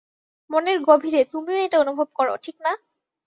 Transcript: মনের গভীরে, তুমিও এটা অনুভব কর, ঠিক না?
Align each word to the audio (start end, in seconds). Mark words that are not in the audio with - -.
মনের 0.49 0.77
গভীরে, 0.81 1.21
তুমিও 1.33 1.63
এটা 1.65 1.77
অনুভব 1.79 2.07
কর, 2.15 2.27
ঠিক 2.43 2.55
না? 2.65 2.71